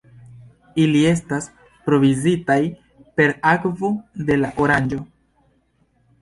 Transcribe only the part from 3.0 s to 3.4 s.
per